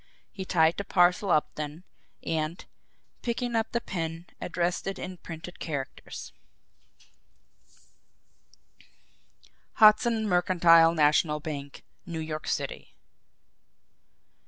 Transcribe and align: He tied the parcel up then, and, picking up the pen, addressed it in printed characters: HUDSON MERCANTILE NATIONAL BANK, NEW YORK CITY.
He 0.31 0.45
tied 0.45 0.77
the 0.77 0.83
parcel 0.83 1.29
up 1.29 1.51
then, 1.53 1.83
and, 2.23 2.65
picking 3.21 3.55
up 3.55 3.71
the 3.71 3.79
pen, 3.79 4.25
addressed 4.41 4.87
it 4.87 4.97
in 4.97 5.17
printed 5.17 5.59
characters: 5.59 6.33
HUDSON 9.73 10.27
MERCANTILE 10.27 10.95
NATIONAL 10.95 11.39
BANK, 11.41 11.83
NEW 12.07 12.19
YORK 12.19 12.47
CITY. 12.47 12.95